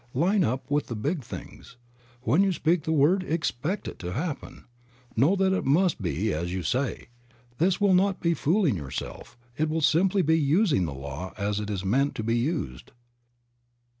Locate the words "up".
0.43-0.71